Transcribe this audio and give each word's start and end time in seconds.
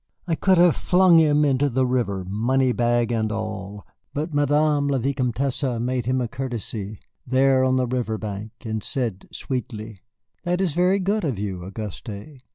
I 0.27 0.33
could 0.33 0.57
have 0.57 0.75
flung 0.75 1.19
him 1.19 1.45
into 1.45 1.69
the 1.69 1.85
river, 1.85 2.25
money 2.27 2.71
bag 2.71 3.11
and 3.11 3.31
all. 3.31 3.85
But 4.15 4.33
Madame 4.33 4.87
la 4.87 4.97
Vicomtesse 4.97 5.61
made 5.79 6.07
him 6.07 6.19
a 6.21 6.27
courtesy 6.27 6.97
there 7.27 7.63
on 7.63 7.75
the 7.75 7.85
levee 7.85 8.17
bank, 8.17 8.51
and 8.61 8.81
said 8.81 9.27
sweetly: 9.31 9.99
"That 10.43 10.59
is 10.59 10.73
very 10.73 10.97
good 10.97 11.23
of 11.23 11.37
you, 11.37 11.63
Auguste." 11.63 12.41